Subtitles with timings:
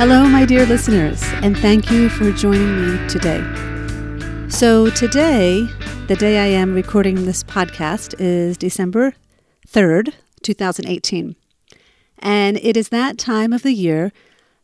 [0.00, 3.44] Hello, my dear listeners, and thank you for joining me today.
[4.48, 5.66] So, today,
[6.06, 9.12] the day I am recording this podcast is December
[9.68, 11.36] 3rd, 2018.
[12.18, 14.10] And it is that time of the year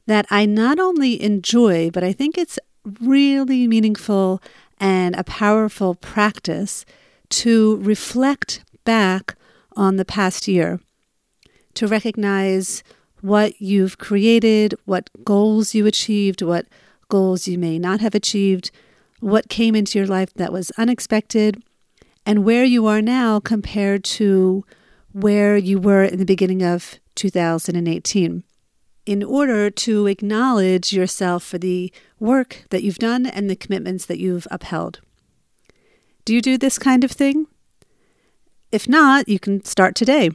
[0.07, 2.59] that I not only enjoy, but I think it's
[3.03, 4.41] really meaningful
[4.81, 6.87] and a powerful practice
[7.29, 9.35] to reflect back
[9.77, 10.81] on the past year,
[11.75, 12.83] to recognize
[13.27, 16.65] what you've created, what goals you achieved, what
[17.09, 18.71] goals you may not have achieved,
[19.19, 21.61] what came into your life that was unexpected,
[22.25, 24.65] and where you are now compared to
[25.11, 28.45] where you were in the beginning of 2018.
[29.07, 34.21] In order to acknowledge yourself for the work that you've done and the commitments that
[34.21, 35.01] you've upheld.
[36.25, 37.47] Do you do this kind of thing?
[38.71, 40.31] If not, you can start today.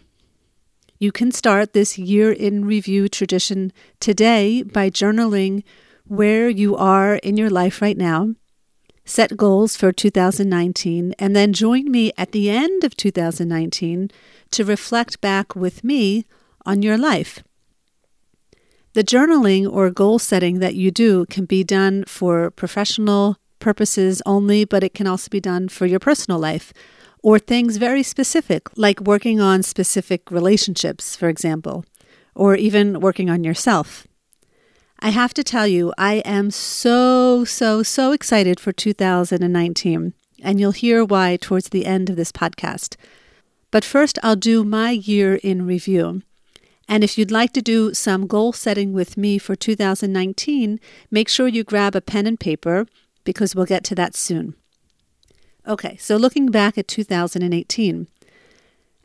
[1.02, 5.64] You can start this year in review tradition today by journaling
[6.06, 8.36] where you are in your life right now.
[9.04, 14.12] Set goals for 2019 and then join me at the end of 2019
[14.52, 16.28] to reflect back with me
[16.68, 17.44] on your life.
[18.94, 24.66] The journaling or goal setting that you do can be done for professional purposes only,
[24.66, 26.72] but it can also be done for your personal life
[27.24, 31.86] or things very specific, like working on specific relationships, for example,
[32.36, 34.08] or even working on yourself.
[35.00, 40.14] I have to tell you, I am so, so, so excited for 2019,
[40.44, 42.96] and you'll hear why towards the end of this podcast.
[43.72, 46.22] But first, I'll do my year in review.
[46.88, 50.80] And if you'd like to do some goal setting with me for 2019,
[51.10, 52.86] make sure you grab a pen and paper
[53.24, 54.56] because we'll get to that soon.
[55.72, 58.08] Okay, so looking back at 2018,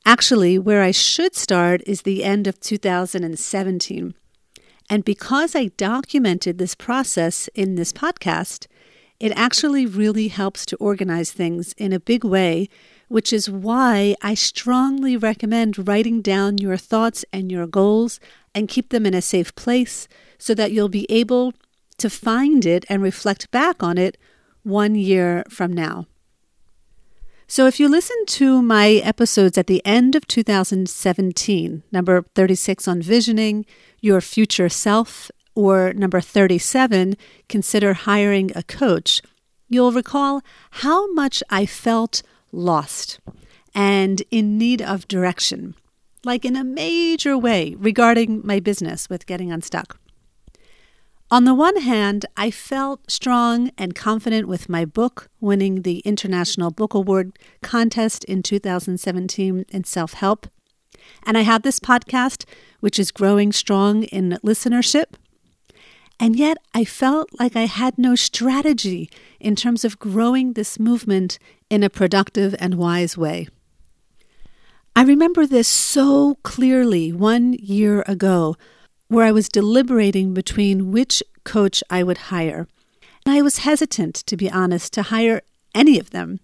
[0.04, 4.14] actually, where I should start is the end of 2017.
[4.90, 8.66] And because I documented this process in this podcast,
[9.20, 12.68] it actually really helps to organize things in a big way,
[13.06, 18.18] which is why I strongly recommend writing down your thoughts and your goals
[18.56, 21.54] and keep them in a safe place so that you'll be able
[21.98, 24.18] to find it and reflect back on it
[24.64, 26.06] one year from now.
[27.48, 33.00] So, if you listen to my episodes at the end of 2017, number 36 on
[33.00, 33.64] visioning
[34.00, 37.16] your future self, or number 37,
[37.48, 39.22] consider hiring a coach,
[39.68, 40.42] you'll recall
[40.82, 43.20] how much I felt lost
[43.72, 45.76] and in need of direction,
[46.24, 50.00] like in a major way regarding my business with getting unstuck.
[51.28, 56.70] On the one hand, I felt strong and confident with my book winning the International
[56.70, 60.46] Book Award contest in 2017 in self help.
[61.24, 62.44] And I had this podcast,
[62.78, 65.14] which is growing strong in listenership.
[66.20, 69.10] And yet, I felt like I had no strategy
[69.40, 73.48] in terms of growing this movement in a productive and wise way.
[74.94, 78.56] I remember this so clearly one year ago
[79.08, 82.66] where I was deliberating between which coach I would hire.
[83.24, 85.42] And I was hesitant, to be honest, to hire
[85.74, 86.40] any of them.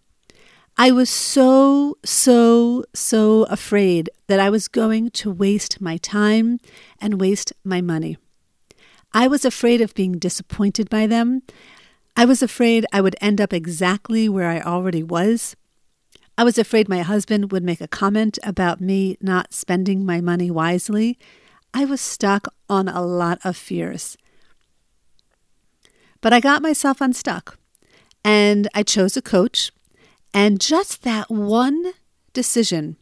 [0.76, 6.60] I was so, so, so afraid that I was going to waste my time
[7.00, 8.16] and waste my money.
[9.12, 11.42] I was afraid of being disappointed by them.
[12.16, 15.56] I was afraid I would end up exactly where I already was.
[16.38, 20.50] I was afraid my husband would make a comment about me not spending my money
[20.50, 21.18] wisely
[21.74, 24.16] I was stuck on a lot of fears.
[26.20, 27.58] But I got myself unstuck
[28.24, 29.72] and I chose a coach,
[30.32, 31.92] and just that one
[32.32, 32.96] decision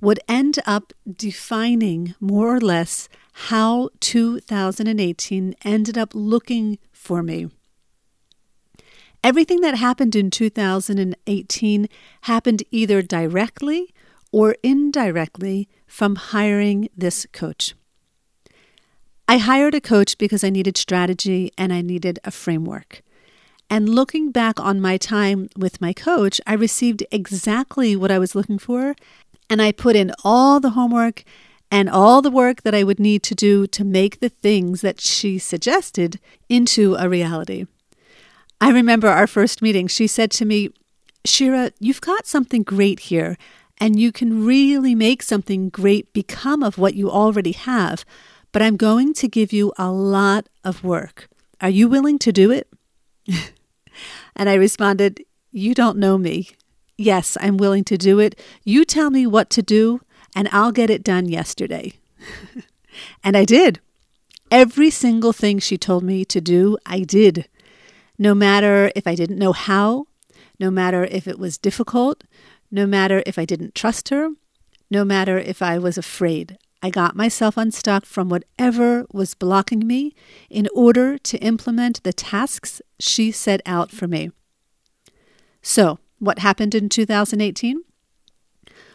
[0.00, 7.48] would end up defining more or less how 2018 ended up looking for me.
[9.22, 11.88] Everything that happened in 2018
[12.22, 13.94] happened either directly
[14.32, 17.74] or indirectly from hiring this coach.
[19.30, 23.00] I hired a coach because I needed strategy and I needed a framework.
[23.70, 28.34] And looking back on my time with my coach, I received exactly what I was
[28.34, 28.96] looking for.
[29.48, 31.22] And I put in all the homework
[31.70, 35.00] and all the work that I would need to do to make the things that
[35.00, 36.18] she suggested
[36.48, 37.66] into a reality.
[38.60, 39.86] I remember our first meeting.
[39.86, 40.70] She said to me,
[41.24, 43.38] Shira, you've got something great here,
[43.78, 48.04] and you can really make something great become of what you already have.
[48.52, 51.28] But I'm going to give you a lot of work.
[51.60, 52.68] Are you willing to do it?
[54.36, 56.50] and I responded, You don't know me.
[56.96, 58.38] Yes, I'm willing to do it.
[58.64, 60.00] You tell me what to do,
[60.34, 61.94] and I'll get it done yesterday.
[63.24, 63.80] and I did.
[64.50, 67.48] Every single thing she told me to do, I did.
[68.18, 70.06] No matter if I didn't know how,
[70.58, 72.24] no matter if it was difficult,
[72.70, 74.30] no matter if I didn't trust her,
[74.90, 76.58] no matter if I was afraid.
[76.82, 80.14] I got myself unstuck from whatever was blocking me
[80.48, 84.30] in order to implement the tasks she set out for me.
[85.60, 87.82] So, what happened in 2018?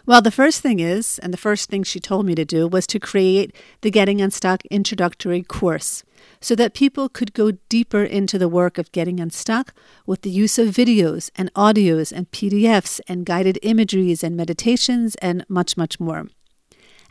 [0.08, 2.86] Well, the first thing is, and the first thing she told me to do was
[2.88, 6.04] to create the Getting Unstuck introductory course
[6.40, 9.74] so that people could go deeper into the work of getting unstuck
[10.06, 15.44] with the use of videos and audios and PDFs and guided imageries and meditations and
[15.50, 16.28] much, much more.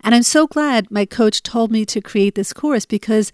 [0.02, 3.32] And I'm so glad my coach told me to create this course because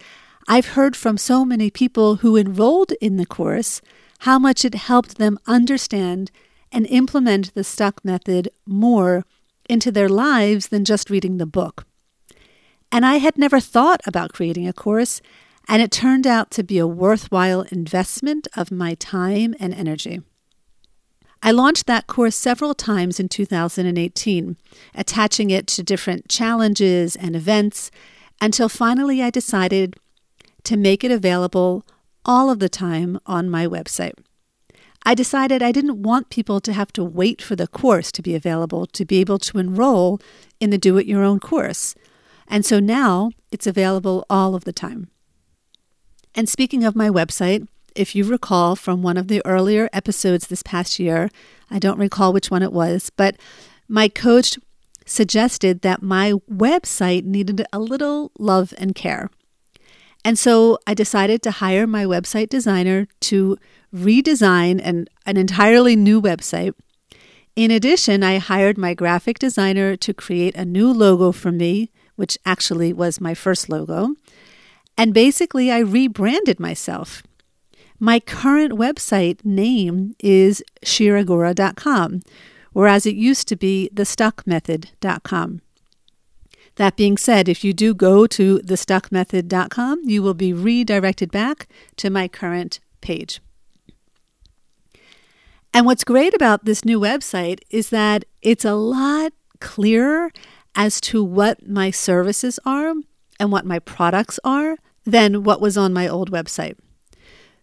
[0.49, 3.81] I've heard from so many people who enrolled in the course
[4.21, 6.31] how much it helped them understand
[6.73, 9.25] and implement the stuck method more
[9.69, 11.87] into their lives than just reading the book.
[12.93, 15.23] And I had never thought about creating a course,
[15.69, 20.21] and it turned out to be a worthwhile investment of my time and energy.
[21.43, 24.57] I launched that course several times in 2018,
[24.95, 27.91] attaching it to different challenges and events
[28.41, 29.97] until finally I decided
[30.65, 31.87] to make it available
[32.25, 34.13] all of the time on my website.
[35.05, 38.35] I decided I didn't want people to have to wait for the course to be
[38.35, 40.21] available to be able to enroll
[40.61, 41.95] in the Do It Your Own course.
[42.47, 45.09] And so now it's available all of the time.
[46.35, 50.63] And speaking of my website, if you recall from one of the earlier episodes this
[50.63, 51.31] past year,
[51.71, 53.37] I don't recall which one it was, but
[53.89, 54.59] my coach
[55.07, 59.31] suggested that my website needed a little love and care.
[60.25, 63.57] And so I decided to hire my website designer to
[63.95, 66.75] redesign an, an entirely new website.
[67.57, 72.39] In addition, I hired my graphic designer to create a new logo for me, which
[72.45, 74.15] actually was my first logo.
[74.97, 77.23] And basically, I rebranded myself.
[78.03, 82.23] My current website name is shiragura.com,
[82.73, 85.61] whereas it used to be thestuckmethod.com.
[86.77, 92.09] That being said, if you do go to thestuckmethod.com, you will be redirected back to
[92.09, 93.43] my current page.
[95.75, 100.31] And what's great about this new website is that it's a lot clearer
[100.75, 102.95] as to what my services are
[103.39, 106.77] and what my products are than what was on my old website.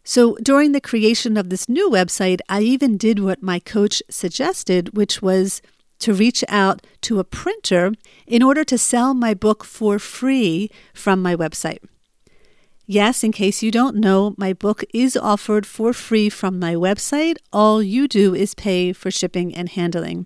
[0.10, 4.96] So during the creation of this new website, I even did what my coach suggested,
[4.96, 5.62] which was
[6.00, 7.92] to reach out to a printer
[8.26, 11.80] in order to sell my book for free from my website.
[12.86, 17.36] Yes, in case you don't know, my book is offered for free from my website.
[17.52, 20.26] All you do is pay for shipping and handling.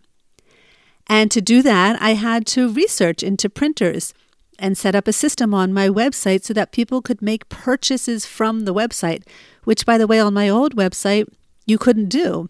[1.07, 4.13] And to do that, I had to research into printers
[4.61, 8.61] and set up a system on my website so that people could make purchases from
[8.61, 9.23] the website,
[9.63, 11.27] which, by the way, on my old website,
[11.65, 12.49] you couldn't do.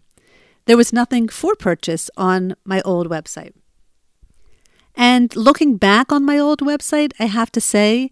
[0.66, 3.54] There was nothing for purchase on my old website.
[4.94, 8.12] And looking back on my old website, I have to say,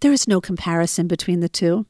[0.00, 1.86] there is no comparison between the two.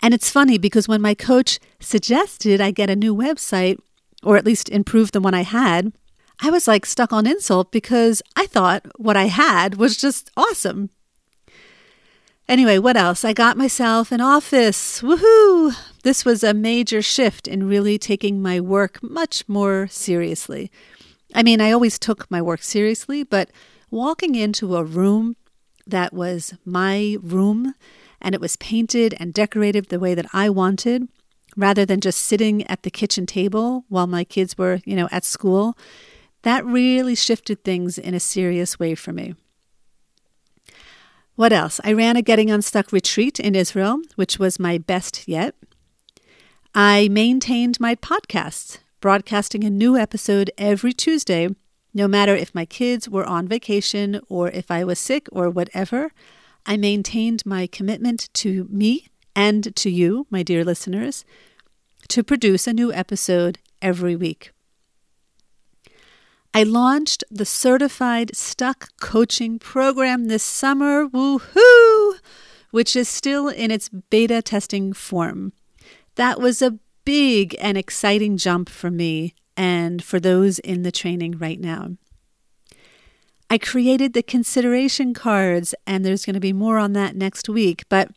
[0.00, 3.78] And it's funny because when my coach suggested I get a new website,
[4.22, 5.92] or at least improve the one I had,
[6.42, 10.90] I was like stuck on insult because I thought what I had was just awesome.
[12.48, 13.24] Anyway, what else?
[13.24, 15.02] I got myself an office.
[15.02, 15.74] Woohoo!
[16.02, 20.72] This was a major shift in really taking my work much more seriously.
[21.34, 23.50] I mean, I always took my work seriously, but
[23.90, 25.36] walking into a room
[25.86, 27.74] that was my room
[28.20, 31.06] and it was painted and decorated the way that I wanted,
[31.56, 35.24] rather than just sitting at the kitchen table while my kids were, you know, at
[35.24, 35.76] school,
[36.42, 39.34] that really shifted things in a serious way for me.
[41.36, 41.80] What else?
[41.84, 45.54] I ran a Getting Unstuck retreat in Israel, which was my best yet.
[46.74, 51.48] I maintained my podcasts, broadcasting a new episode every Tuesday
[51.92, 56.12] no matter if my kids were on vacation or if I was sick or whatever,
[56.64, 61.24] I maintained my commitment to me and to you, my dear listeners,
[62.08, 64.52] to produce a new episode every week.
[66.52, 72.18] I launched the Certified Stuck Coaching Program this summer, woohoo,
[72.72, 75.52] which is still in its beta testing form.
[76.16, 81.38] That was a big and exciting jump for me and for those in the training
[81.38, 81.92] right now.
[83.48, 87.84] I created the consideration cards, and there's going to be more on that next week,
[87.88, 88.10] but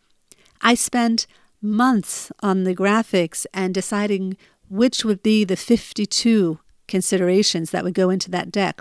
[0.59, 1.27] I spent
[1.61, 4.37] months on the graphics and deciding
[4.69, 6.59] which would be the 52
[6.93, 8.79] considerations that would go into that deck.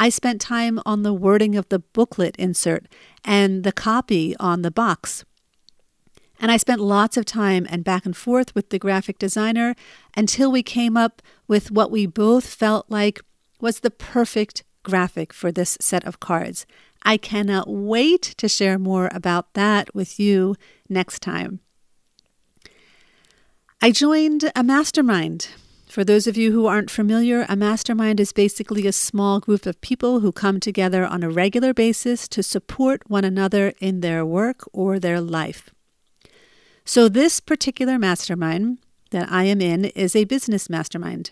[0.00, 2.88] I spent time on the wording of the booklet insert
[3.24, 5.24] and the copy on the box.
[6.40, 9.76] And I spent lots of time and back and forth with the graphic designer
[10.16, 13.20] until we came up with what we both felt like
[13.60, 16.66] was the perfect graphic for this set of cards.
[17.04, 20.56] I cannot wait to share more about that with you
[20.88, 21.60] next time.
[23.80, 25.46] I joined a mastermind.
[25.94, 29.80] For those of you who aren't familiar, a mastermind is basically a small group of
[29.80, 34.64] people who come together on a regular basis to support one another in their work
[34.72, 35.70] or their life.
[36.84, 38.78] So, this particular mastermind
[39.12, 41.30] that I am in is a business mastermind.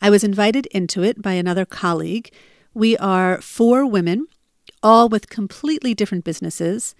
[0.00, 2.32] I was invited into it by another colleague.
[2.74, 4.28] We are four women,
[4.84, 6.94] all with completely different businesses.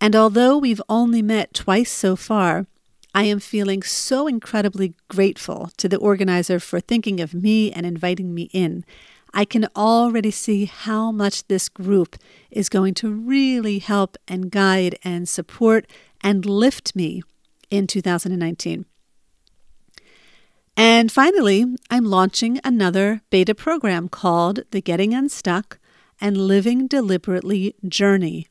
[0.00, 2.66] And although we've only met twice so far,
[3.14, 8.32] I am feeling so incredibly grateful to the organizer for thinking of me and inviting
[8.34, 8.84] me in.
[9.34, 12.16] I can already see how much this group
[12.50, 15.86] is going to really help and guide and support
[16.20, 17.22] and lift me
[17.70, 18.86] in 2019.
[20.76, 25.78] And finally, I'm launching another beta program called the Getting Unstuck
[26.20, 28.48] and Living Deliberately Journey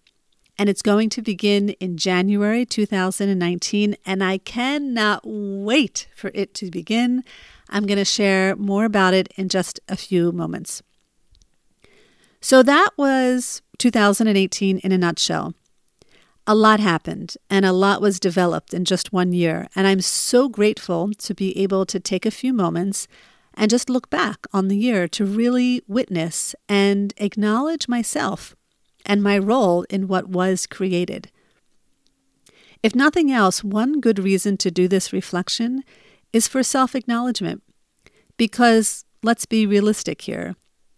[0.59, 3.95] and it's going to begin in January 2019.
[4.05, 7.23] And I cannot wait for it to begin.
[7.69, 10.83] I'm going to share more about it in just a few moments.
[12.41, 15.53] So that was 2018 in a nutshell.
[16.45, 19.69] A lot happened and a lot was developed in just one year.
[19.77, 23.07] And I'm so grateful to be able to take a few moments
[23.53, 28.55] and just look back on the year to really witness and acknowledge myself
[29.06, 31.29] and my role in what was created.
[32.82, 35.84] If nothing else, one good reason to do this reflection
[36.32, 37.63] is for self acknowledgement.
[38.38, 40.56] Because let's be realistic here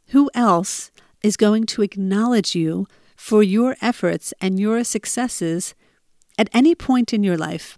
[0.10, 0.92] who else
[1.24, 5.74] is going to acknowledge you for your efforts and your successes
[6.38, 7.78] at any point in your life?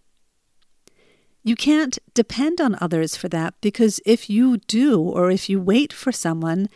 [1.44, 5.92] You can't depend on others for that because if you do, or if you wait
[5.92, 6.70] for someone,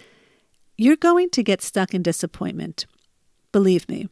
[0.78, 2.86] you're going to get stuck in disappointment.
[3.52, 4.08] Believe me.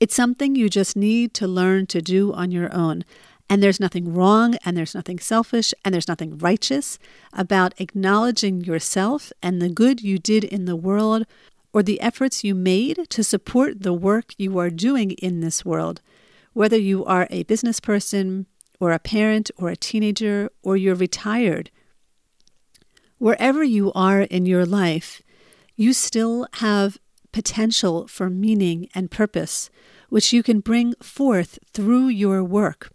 [0.00, 3.04] It's something you just need to learn to do on your own.
[3.48, 6.98] And there's nothing wrong and there's nothing selfish and there's nothing righteous
[7.32, 11.26] about acknowledging yourself and the good you did in the world
[11.72, 16.00] or the efforts you made to support the work you are doing in this world,
[16.52, 18.46] whether you are a business person
[18.80, 21.70] or a parent or a teenager or you're retired.
[23.18, 25.20] Wherever you are in your life,
[25.76, 26.98] you still have
[27.34, 29.68] potential for meaning and purpose,
[30.08, 32.92] which you can bring forth through your work.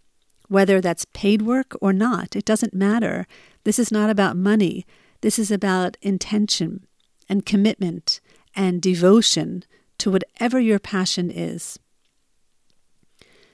[0.48, 3.26] Whether that's paid work or not, it doesn't matter.
[3.64, 4.86] This is not about money.
[5.20, 6.86] This is about intention
[7.28, 8.22] and commitment
[8.56, 9.62] and devotion
[9.98, 11.78] to whatever your passion is.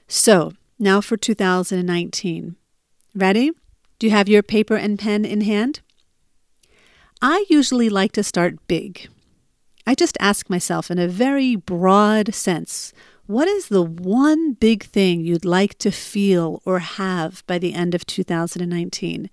[0.07, 2.55] So, now for 2019.
[3.13, 3.51] Ready?
[3.99, 5.81] Do you have your paper and pen in hand?
[7.21, 9.09] I usually like to start big.
[9.87, 12.91] I just ask myself in a very broad sense
[13.25, 17.95] what is the one big thing you'd like to feel or have by the end
[17.95, 19.29] of 2019?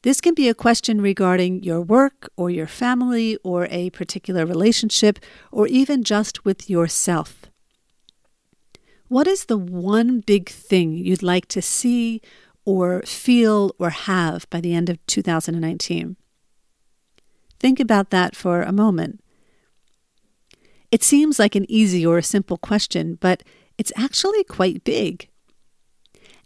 [0.00, 5.18] This can be a question regarding your work or your family or a particular relationship
[5.52, 7.46] or even just with yourself.
[9.08, 12.22] What is the one big thing you'd like to see
[12.64, 16.16] or feel or have by the end of 2019?
[17.60, 19.20] Think about that for a moment.
[20.90, 23.42] It seems like an easy or a simple question, but
[23.76, 25.28] it's actually quite big.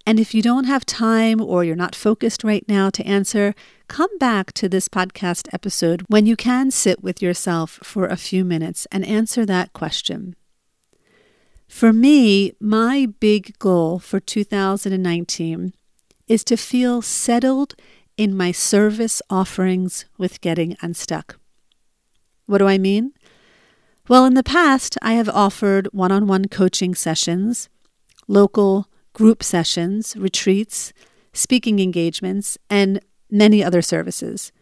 [0.04, 3.54] And if you don't have time or you're not focused right now to answer,
[3.86, 8.44] come back to this podcast episode when you can sit with yourself for a few
[8.44, 10.34] minutes and answer that question.
[11.68, 15.72] For me, my big goal for 2019
[16.26, 17.74] is to feel settled
[18.16, 21.38] in my service offerings with Getting Unstuck.
[22.46, 23.12] What do I mean?
[24.08, 27.68] Well, in the past, I have offered one on one coaching sessions,
[28.26, 30.92] local group sessions, retreats,
[31.32, 33.00] speaking engagements, and
[33.30, 34.52] many other services.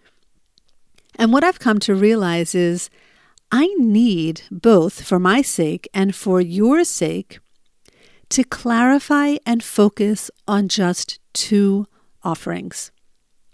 [1.17, 2.91] And what I've come to realize is
[3.51, 7.41] I need both for my sake and for your sake
[8.29, 11.87] to clarify and focus on just two
[12.23, 12.93] offerings.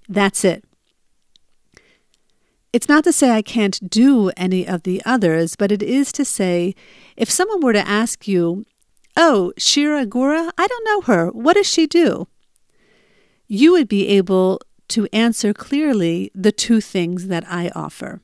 [0.08, 0.64] That's it.
[2.72, 6.24] It's not to say I can't do any of the others, but it is to
[6.24, 6.74] say
[7.16, 8.66] if someone were to ask you,
[9.16, 11.28] Oh, Shira Gura, I don't know her.
[11.30, 12.28] What does she do?
[13.48, 18.20] You would be able to answer clearly the two things that I offer.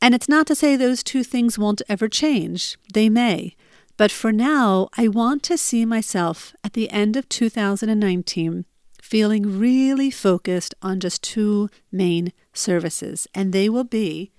[0.00, 3.56] And it's not to say those two things won't ever change, they may.
[3.96, 8.64] But for now, I want to see myself at the end of 2019
[9.10, 14.30] feeling really focused on just two main services, and they will be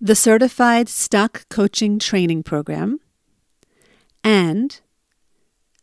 [0.00, 3.00] the Certified Stuck Coaching Training Program
[4.22, 4.80] and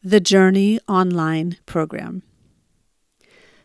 [0.01, 2.23] the Journey Online Program.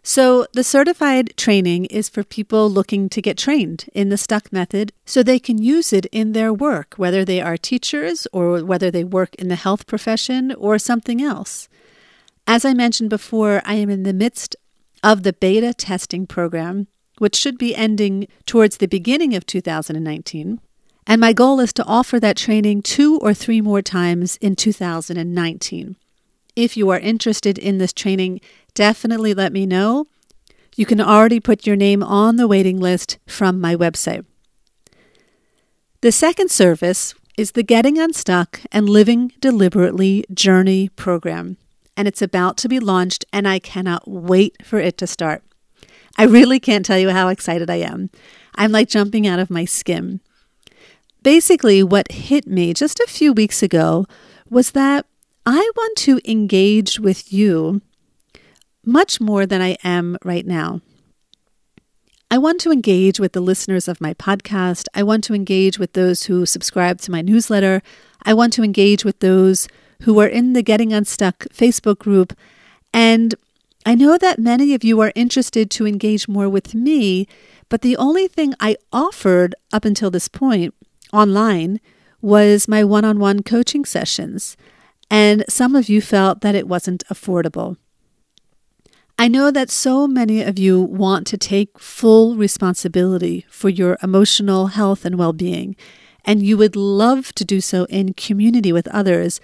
[0.02, 4.93] So, the certified training is for people looking to get trained in the stuck method
[5.05, 9.05] so they can use it in their work, whether they are teachers or whether they
[9.05, 11.69] work in the health profession or something else.
[12.52, 14.57] As I mentioned before, I am in the midst
[15.04, 16.88] of the beta testing program,
[17.19, 20.61] which should be ending towards the beginning of 2019.
[21.07, 25.95] And my goal is to offer that training two or three more times in 2019.
[26.57, 28.40] If you are interested in this training,
[28.75, 30.09] definitely let me know.
[30.75, 34.25] You can already put your name on the waiting list from my website.
[36.00, 41.57] The second service is the Getting Unstuck and Living Deliberately Journey program,
[42.00, 45.42] and it's about to be launched, and I cannot wait for it to start.
[46.16, 48.09] I really can't tell you how excited I am.
[48.54, 50.23] I'm like jumping out of my skin.
[51.23, 54.07] Basically, what hit me just a few weeks ago
[54.49, 55.04] was that
[55.45, 57.83] I want to engage with you
[58.83, 60.80] much more than I am right now.
[62.30, 64.87] I want to engage with the listeners of my podcast.
[64.95, 67.83] I want to engage with those who subscribe to my newsletter.
[68.23, 69.69] I want to engage with those
[70.00, 72.33] who are in the Getting Unstuck Facebook group.
[72.92, 73.35] And
[73.87, 77.27] I know that many of you are interested to engage more with me,
[77.68, 80.74] but the only thing I offered up until this point
[81.12, 81.81] online
[82.20, 84.57] was my one on one coaching sessions.
[85.11, 87.77] And some of you felt that it wasn't affordable.
[89.18, 94.68] I know that so many of you want to take full responsibility for your emotional
[94.68, 95.77] health and well being,
[96.24, 99.38] and you would love to do so in community with others,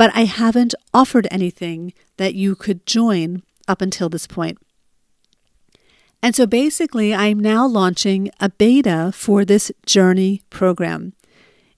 [0.00, 4.56] but I haven't offered anything that you could join up until this point.
[6.22, 11.12] And so basically, I'm now launching a beta for this Journey program.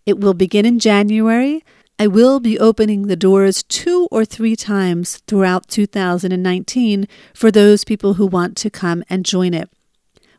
[0.07, 1.65] It will begin in January.
[1.99, 8.15] I will be opening the doors two or three times throughout 2019 for those people
[8.15, 9.69] who want to come and join it.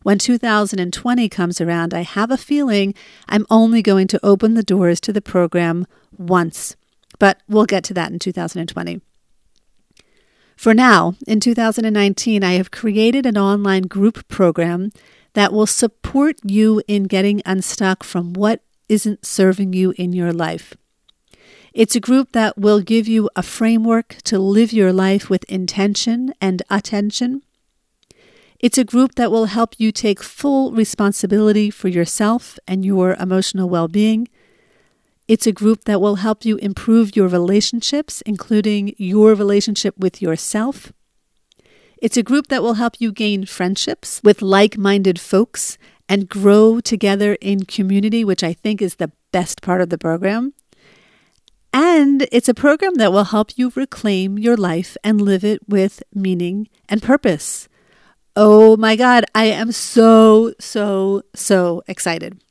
[0.04, 2.93] When 2020 comes around, I have a feeling
[3.28, 5.86] I'm only going to open the doors to the program
[6.17, 6.78] once,
[7.24, 9.00] but we'll get to that in 2020.
[10.58, 14.92] For now, in 2019, I have created an online group program
[15.32, 18.60] that will support you in getting unstuck from what
[18.90, 20.74] isn't serving you in your life.
[21.72, 26.34] It's a group that will give you a framework to live your life with intention
[26.42, 27.42] and attention.
[28.60, 33.70] It's a group that will help you take full responsibility for yourself and your emotional
[33.70, 34.28] well being.
[35.28, 40.92] It's a group that will help you improve your relationships, including your relationship with yourself.
[41.98, 45.78] It's a group that will help you gain friendships with like minded folks
[46.10, 50.54] and grow together in community, which I think is the best part of the program.
[51.72, 56.04] And it's a program that will help you reclaim your life and live it with
[56.14, 57.70] meaning and purpose.
[58.36, 62.42] Oh my God, I am so, so, so excited.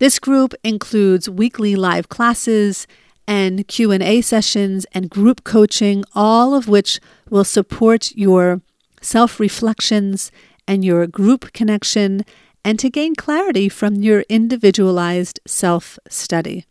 [0.00, 2.86] This group includes weekly live classes
[3.28, 8.62] and Q&A sessions and group coaching, all of which will support your
[9.02, 10.32] self-reflections
[10.66, 12.24] and your group connection
[12.64, 16.64] and to gain clarity from your individualized self-study.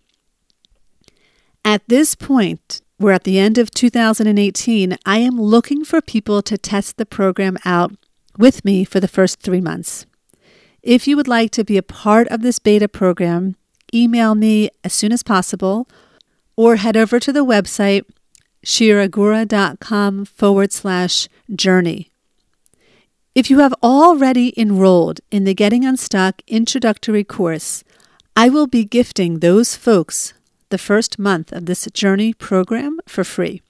[1.64, 4.98] At this point, we're at the end of 2018.
[5.06, 7.92] I am looking for people to test the program out
[8.40, 10.08] with me for the first three months.
[10.90, 13.56] If you would like to be a part of this beta program,
[13.94, 15.88] email me as soon as possible
[16.56, 18.06] or head over to the website
[18.66, 22.10] shiragura.com forward slash journey.
[23.36, 27.84] If you have already enrolled in the Getting Unstuck introductory course,
[28.36, 30.34] I will be gifting those folks
[30.70, 33.62] the first month of this journey program for free.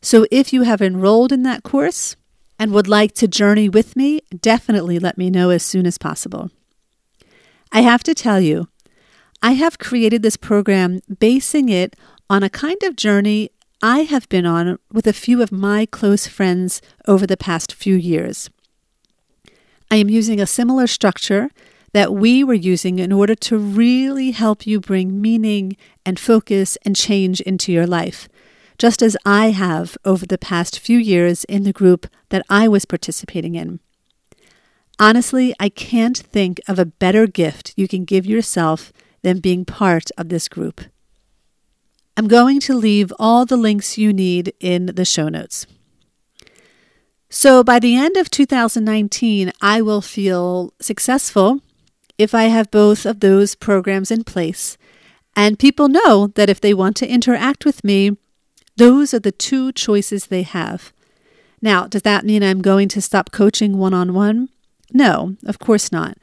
[0.00, 2.16] So if you have enrolled in that course,
[2.60, 6.50] and would like to journey with me, definitely let me know as soon as possible.
[7.72, 8.68] I have to tell you,
[9.42, 11.96] I have created this program basing it
[12.28, 13.50] on a kind of journey
[13.82, 17.96] I have been on with a few of my close friends over the past few
[17.96, 18.50] years.
[19.90, 21.48] I am using a similar structure
[21.94, 26.94] that we were using in order to really help you bring meaning and focus and
[26.94, 28.28] change into your life,
[28.80, 32.86] just as I have over the past few years in the group that I was
[32.86, 33.78] participating in.
[34.98, 38.90] Honestly, I can't think of a better gift you can give yourself
[39.20, 40.80] than being part of this group.
[42.16, 45.66] I'm going to leave all the links you need in the show notes.
[47.28, 51.60] So by the end of 2019, I will feel successful
[52.16, 54.78] if I have both of those programs in place.
[55.36, 58.16] And people know that if they want to interact with me,
[58.80, 60.92] those are the two choices they have.
[61.60, 64.48] Now, does that mean I'm going to stop coaching one on one?
[64.90, 66.16] No, of course not.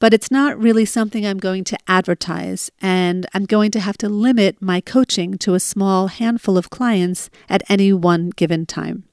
[0.00, 4.08] But it's not really something I'm going to advertise, and I'm going to have to
[4.08, 9.04] limit my coaching to a small handful of clients at any one given time.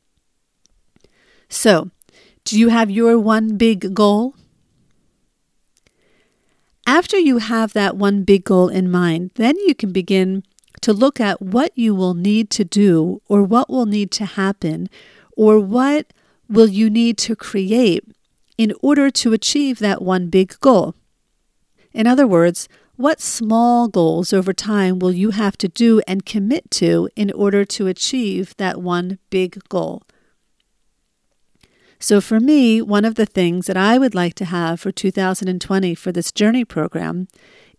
[1.49, 1.91] So,
[2.45, 4.33] do you have your one big goal?
[6.88, 10.43] After you have that one big goal in mind, then you can begin
[10.82, 14.90] to look at what you will need to do or what will need to happen
[15.36, 16.13] or what
[16.50, 18.04] will you need to create
[18.58, 20.96] in order to achieve that one big goal.
[21.94, 26.72] In other words, what small goals over time will you have to do and commit
[26.72, 30.02] to in order to achieve that one big goal?
[32.00, 35.96] So, for me, one of the things that I would like to have for 2020
[35.96, 37.28] for this journey program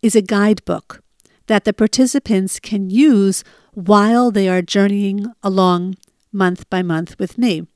[0.03, 1.03] is a guidebook
[1.49, 5.97] that the participants can use while they are journeying along
[6.33, 7.67] month by month with me.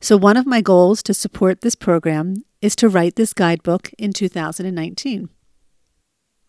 [0.00, 4.12] So, one of my goals to support this program is to write this guidebook in
[4.12, 5.28] 2019.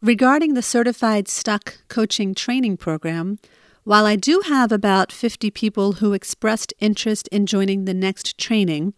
[0.02, 3.40] Regarding the Certified Stuck Coaching Training Program,
[3.84, 8.94] while I do have about 50 people who expressed interest in joining the next training,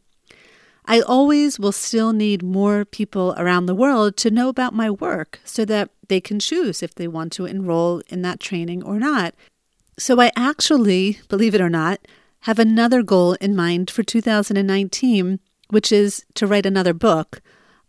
[0.89, 5.41] I always will still need more people around the world to know about my work
[5.43, 9.36] so that they can choose if they want to enroll in that training or not.
[10.00, 12.00] So I actually, believe it or not,
[12.41, 17.41] have another goal in mind for 2019, which is to write another book,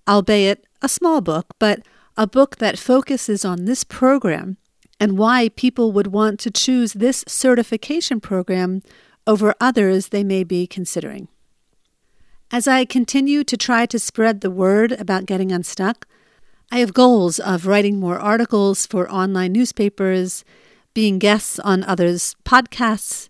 [0.09, 1.81] albeit a small book, but
[2.17, 4.57] a book that focuses on this program
[4.99, 8.83] and why people would want to choose this certification program
[9.25, 11.29] over others they may be considering.
[12.51, 16.07] As I continue to try to spread the word about getting unstuck,
[16.73, 20.45] I have goals of writing more articles for online newspapers,
[20.95, 23.29] being guests on others' podcasts.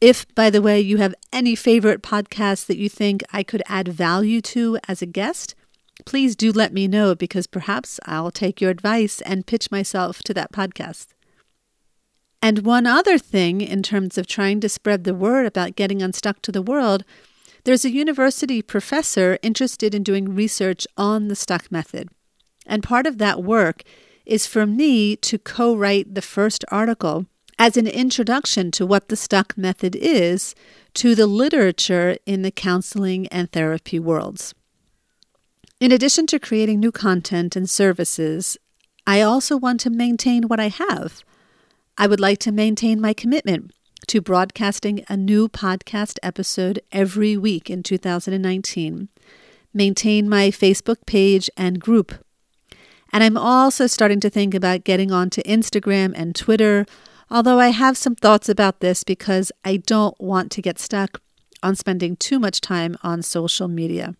[0.00, 3.86] If, by the way, you have any favorite podcasts that you think I could add
[3.86, 5.54] value to as a guest,
[6.04, 10.34] please do let me know because perhaps I'll take your advice and pitch myself to
[10.34, 11.08] that podcast.
[12.42, 16.42] And one other thing in terms of trying to spread the word about getting unstuck
[16.42, 17.04] to the world
[17.64, 22.08] there's a university professor interested in doing research on the stuck method.
[22.66, 23.82] And part of that work
[24.24, 27.26] is for me to co write the first article
[27.58, 30.54] as an introduction to what the stuck method is
[30.94, 34.54] to the literature in the counseling and therapy worlds.
[35.78, 38.56] In addition to creating new content and services,
[39.06, 41.22] I also want to maintain what I have.
[41.98, 43.72] I would like to maintain my commitment
[44.10, 49.08] to broadcasting a new podcast episode every week in 2019.
[49.72, 52.24] Maintain my Facebook page and group.
[53.12, 56.86] And I'm also starting to think about getting onto Instagram and Twitter,
[57.30, 61.22] although I have some thoughts about this because I don't want to get stuck
[61.62, 64.16] on spending too much time on social media.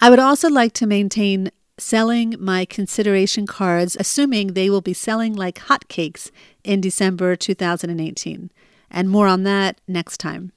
[0.00, 5.34] I would also like to maintain selling my consideration cards, assuming they will be selling
[5.34, 6.30] like hotcakes
[6.64, 8.50] in December 2018.
[8.90, 10.52] And more on that next time.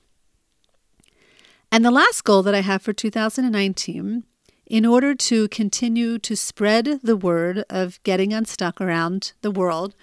[1.71, 4.23] And the last goal that I have for 2019,
[4.65, 9.95] in order to continue to spread the word of getting unstuck around the world,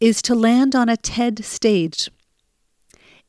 [0.00, 2.10] is to land on a TED stage.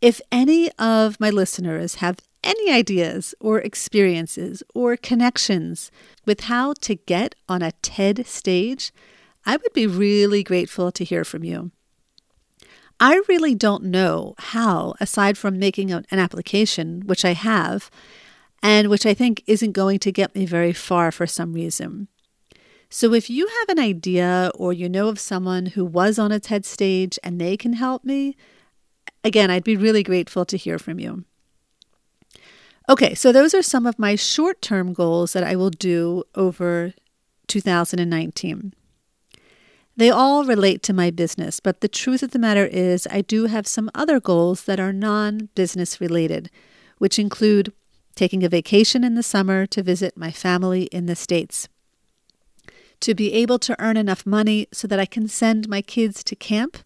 [0.01, 5.91] If any of my listeners have any ideas or experiences or connections
[6.25, 8.91] with how to get on a TED stage,
[9.45, 11.71] I would be really grateful to hear from you.
[12.99, 17.89] I really don't know how, aside from making an application, which I have,
[18.62, 22.08] and which I think isn't going to get me very far for some reason.
[22.89, 26.39] So if you have an idea or you know of someone who was on a
[26.39, 28.38] TED stage and they can help me,
[29.23, 31.25] again, I'd be really grateful to hear from you.
[32.89, 36.93] Okay, so those are some of my short term goals that I will do over
[37.48, 38.74] 2019.
[39.96, 43.46] They all relate to my business, but the truth of the matter is, I do
[43.46, 46.50] have some other goals that are non business related,
[46.98, 47.72] which include
[48.15, 51.69] taking a vacation in the summer to visit my family in the States,
[53.00, 56.36] to be able to earn enough money so that I can send my kids to
[56.36, 56.80] camp.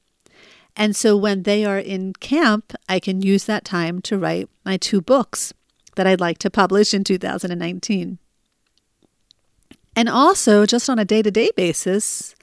[0.76, 4.78] And so when they are in camp, I can use that time to write my
[4.78, 5.54] two books
[5.98, 8.18] that I'd like to publish in 2019.
[9.96, 12.36] And also, just on a day to day basis,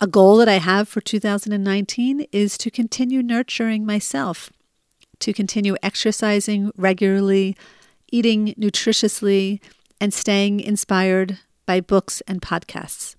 [0.00, 4.50] a goal that I have for 2019 is to continue nurturing myself,
[5.20, 7.56] to continue exercising regularly,
[8.10, 9.60] eating nutritiously,
[10.00, 13.14] and staying inspired by books and podcasts.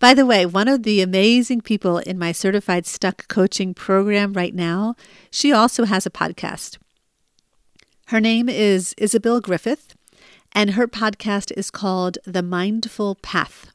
[0.00, 4.52] By the way, one of the amazing people in my certified stuck coaching program right
[4.52, 4.96] now,
[5.30, 6.78] she also has a podcast.
[8.12, 9.94] Her name is Isabel Griffith,
[10.54, 13.72] and her podcast is called The Mindful Path.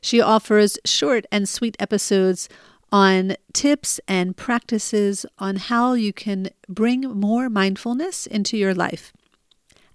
[0.00, 2.48] She offers short and sweet episodes
[2.90, 9.12] on tips and practices on how you can bring more mindfulness into your life.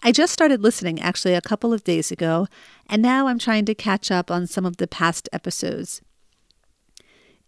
[0.03, 2.47] I just started listening actually a couple of days ago,
[2.89, 6.01] and now I'm trying to catch up on some of the past episodes.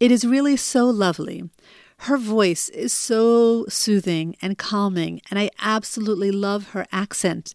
[0.01, 1.49] It is really so lovely.
[2.05, 7.53] Her voice is so soothing and calming, and I absolutely love her accent.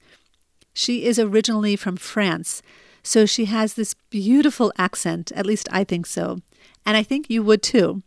[0.73, 2.63] She is originally from France,
[3.03, 6.43] so she has this beautiful accent, at least I think so,
[6.85, 8.05] and I think you would too.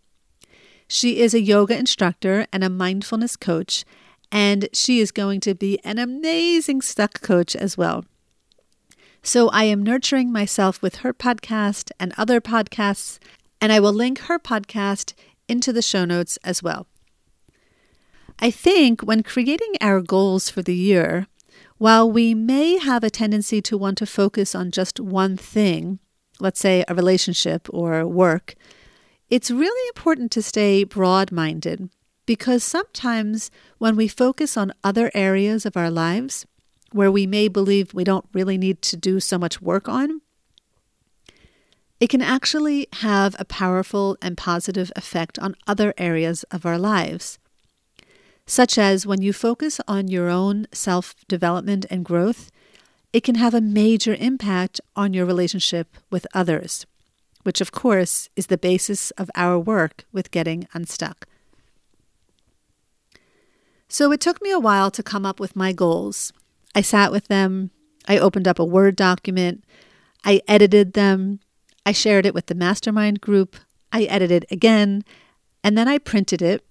[0.87, 3.83] She is a yoga instructor and a mindfulness coach,
[4.31, 8.05] and she is going to be an amazing stuck coach as well.
[9.21, 13.19] So I am nurturing myself with her podcast and other podcasts,
[13.59, 15.13] and I will link her podcast
[15.49, 16.87] into the show notes as well.
[18.39, 21.27] I think when creating our goals for the year,
[21.77, 25.99] while we may have a tendency to want to focus on just one thing,
[26.39, 28.55] let's say a relationship or work,
[29.29, 31.89] it's really important to stay broad minded
[32.25, 36.45] because sometimes when we focus on other areas of our lives
[36.91, 40.21] where we may believe we don't really need to do so much work on,
[41.99, 47.39] it can actually have a powerful and positive effect on other areas of our lives
[48.49, 52.49] such as when you focus on your own self development and growth,
[53.13, 56.87] it can have a major impact on your relationship with others,
[57.43, 61.27] which, of course, is the basis of our work with getting unstuck.
[63.87, 66.33] So it took me a while to come up with my goals.
[66.73, 67.69] I sat with them,
[68.07, 69.63] I opened up a Word document,
[70.25, 71.39] I edited them,
[71.89, 73.55] I shared it with the mastermind group,
[73.91, 75.03] I edited again,
[75.63, 76.63] and then I printed it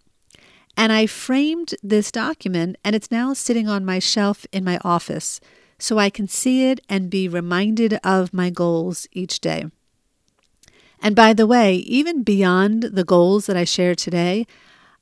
[0.77, 5.41] and I framed this document, and it's now sitting on my shelf in my office
[5.77, 9.65] so I can see it and be reminded of my goals each day.
[11.03, 14.47] And by the way, even beyond the goals that I shared today,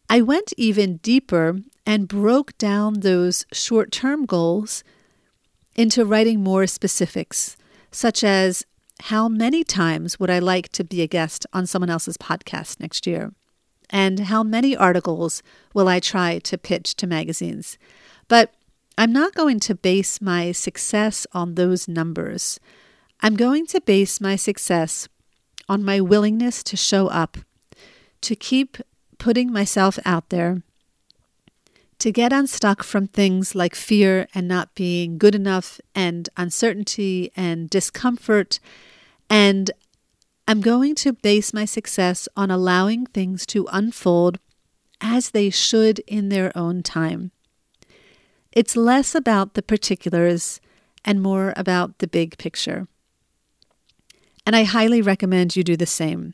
[0.09, 4.83] I went even deeper and broke down those short term goals
[5.74, 7.59] into writing more specifics,
[7.90, 8.64] such as
[9.00, 13.06] how many times would I like to be a guest on someone else's podcast next
[13.06, 13.32] year?
[13.90, 15.42] and how many articles
[15.74, 17.78] will I try to pitch to magazines.
[18.28, 18.54] But
[18.98, 22.59] I'm not going to base my success on those numbers.
[23.20, 25.09] I'm going to base my success
[25.68, 27.38] on my willingness to show up,
[28.22, 28.78] to keep
[29.18, 30.62] putting myself out there,
[31.98, 37.70] to get unstuck from things like fear and not being good enough, and uncertainty and
[37.70, 38.61] discomfort
[39.28, 39.70] and
[40.48, 44.38] I'm going to base my success on allowing things to unfold
[45.00, 47.32] as they should in their own time.
[48.52, 50.61] It's less about the particulars
[51.04, 52.87] and more about the big picture.
[54.46, 56.32] And I highly recommend you do the same.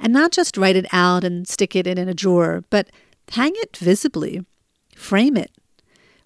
[0.00, 2.90] And not just write it out and stick it in a drawer, but
[3.30, 4.44] hang it visibly,
[4.94, 5.52] frame it,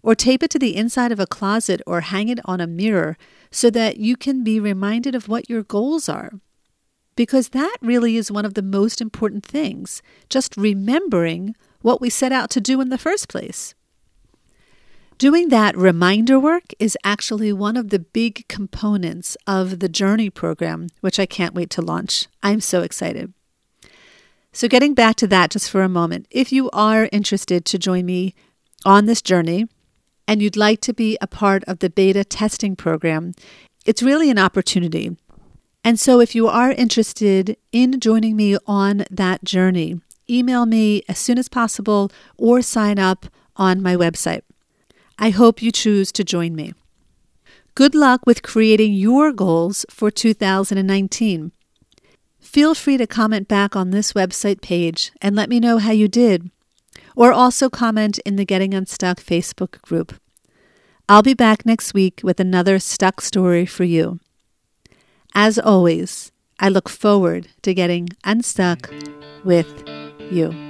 [0.03, 3.17] or tape it to the inside of a closet or hang it on a mirror
[3.51, 6.31] so that you can be reminded of what your goals are
[7.21, 12.33] because that really is one of the most important things, just remembering what we set
[12.33, 13.75] out to do in the first place.
[15.19, 20.87] Doing that reminder work is actually one of the big components of the Journey program,
[21.03, 22.27] which I can't wait to launch.
[22.43, 23.35] I'm so excited.
[24.53, 28.05] So, getting back to that just for a moment, if you are interested to join
[28.07, 28.35] me
[28.85, 29.67] on this journey
[30.27, 33.33] and you'd like to be a part of the beta testing program,
[33.87, 35.17] it's really an opportunity
[35.83, 41.19] and so, if you are interested in joining me on that journey, email me as
[41.19, 44.43] soon as possible or sign up on my website.
[45.19, 46.75] I hope you choose to join me.
[47.75, 51.53] Good luck with creating your goals for 2019.
[52.51, 56.09] Feel free to comment back on this website page and let me know how you
[56.09, 56.51] did,
[57.15, 60.21] or also comment in the Getting Unstuck Facebook group.
[61.09, 64.19] I'll be back next week with another stuck story for you.
[65.33, 68.93] As always, I look forward to getting unstuck
[69.45, 69.89] with
[70.33, 70.70] you.